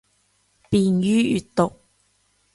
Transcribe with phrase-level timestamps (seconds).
[0.71, 1.71] 便于阅读